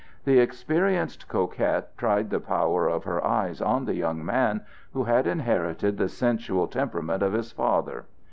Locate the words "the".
0.25-0.39, 2.31-2.39, 3.85-3.93, 5.99-6.09